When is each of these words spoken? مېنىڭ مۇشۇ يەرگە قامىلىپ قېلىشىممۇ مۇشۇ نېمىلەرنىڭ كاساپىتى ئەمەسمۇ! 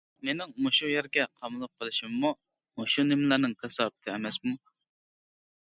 مېنىڭ 0.27 0.53
مۇشۇ 0.67 0.87
يەرگە 0.91 1.25
قامىلىپ 1.41 1.83
قېلىشىممۇ 1.83 2.33
مۇشۇ 2.81 3.07
نېمىلەرنىڭ 3.13 3.55
كاساپىتى 3.63 4.17
ئەمەسمۇ! 4.17 4.59